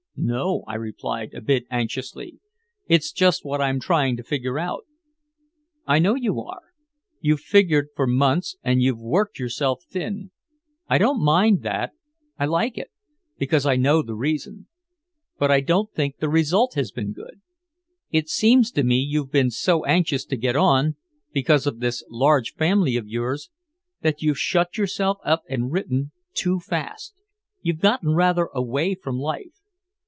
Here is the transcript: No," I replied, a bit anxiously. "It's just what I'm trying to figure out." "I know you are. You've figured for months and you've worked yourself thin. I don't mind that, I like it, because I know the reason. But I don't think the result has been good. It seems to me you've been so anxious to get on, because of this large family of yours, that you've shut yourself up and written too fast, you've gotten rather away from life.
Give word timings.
No," 0.23 0.63
I 0.67 0.75
replied, 0.75 1.33
a 1.33 1.41
bit 1.41 1.65
anxiously. 1.71 2.37
"It's 2.85 3.11
just 3.11 3.43
what 3.43 3.59
I'm 3.59 3.79
trying 3.79 4.17
to 4.17 4.23
figure 4.23 4.59
out." 4.59 4.85
"I 5.87 5.97
know 5.97 6.13
you 6.13 6.39
are. 6.41 6.61
You've 7.21 7.39
figured 7.39 7.87
for 7.95 8.05
months 8.05 8.55
and 8.63 8.83
you've 8.83 8.99
worked 8.99 9.39
yourself 9.39 9.83
thin. 9.89 10.29
I 10.87 10.99
don't 10.99 11.23
mind 11.23 11.63
that, 11.63 11.93
I 12.37 12.45
like 12.45 12.77
it, 12.77 12.91
because 13.39 13.65
I 13.65 13.77
know 13.77 14.03
the 14.03 14.13
reason. 14.13 14.67
But 15.39 15.49
I 15.49 15.59
don't 15.59 15.91
think 15.91 16.17
the 16.17 16.29
result 16.29 16.75
has 16.75 16.91
been 16.91 17.13
good. 17.13 17.41
It 18.11 18.29
seems 18.29 18.69
to 18.73 18.83
me 18.83 18.97
you've 18.97 19.31
been 19.31 19.49
so 19.49 19.85
anxious 19.85 20.23
to 20.25 20.37
get 20.37 20.55
on, 20.55 20.97
because 21.33 21.65
of 21.65 21.79
this 21.79 22.03
large 22.11 22.53
family 22.53 22.95
of 22.95 23.07
yours, 23.07 23.49
that 24.01 24.21
you've 24.21 24.37
shut 24.37 24.77
yourself 24.77 25.17
up 25.25 25.43
and 25.49 25.71
written 25.71 26.11
too 26.35 26.59
fast, 26.59 27.15
you've 27.63 27.79
gotten 27.81 28.13
rather 28.13 28.49
away 28.53 28.93
from 28.93 29.17
life. 29.17 29.55